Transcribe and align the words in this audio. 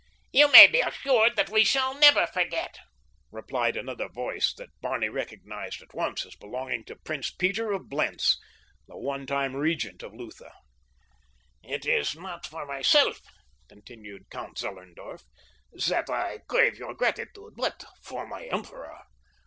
"You 0.31 0.51
may 0.51 0.65
be 0.65 0.79
assured 0.81 1.35
that 1.35 1.51
we 1.51 1.63
shall 1.63 1.93
never 1.93 2.25
forget," 2.25 2.79
replied 3.31 3.77
another 3.77 4.09
voice 4.09 4.51
that 4.57 4.69
Barney 4.81 5.09
recognized 5.09 5.79
at 5.83 5.93
once 5.93 6.25
as 6.25 6.35
belonging 6.35 6.85
to 6.85 6.95
Prince 6.95 7.29
Peter 7.29 7.71
of 7.71 7.87
Blentz, 7.87 8.39
the 8.87 8.97
one 8.97 9.27
time 9.27 9.55
regent 9.55 10.01
of 10.01 10.15
Lutha. 10.15 10.51
"It 11.61 11.85
is 11.85 12.15
not 12.15 12.47
for 12.47 12.65
myself," 12.65 13.21
continued 13.69 14.31
Count 14.31 14.57
Zellerndorf, 14.57 15.21
"that 15.87 16.09
I 16.09 16.39
crave 16.47 16.79
your 16.79 16.95
gratitude, 16.95 17.53
but 17.55 17.83
for 18.01 18.25
my 18.25 18.45
emperor. 18.45 19.03